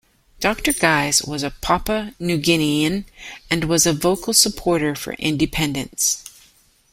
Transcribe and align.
Dr. 0.39 0.73
Guise 0.73 1.21
was 1.23 1.43
a 1.43 1.51
Papua 1.51 2.15
New 2.17 2.39
Guinean 2.41 3.05
and 3.51 3.65
was 3.65 3.85
a 3.85 3.93
vocal 3.93 4.33
supporter 4.33 4.95
for 4.95 5.13
independence. 5.19 6.23